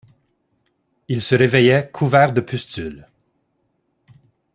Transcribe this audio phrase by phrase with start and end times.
[1.09, 3.07] Il se réveillait couvert de pustules.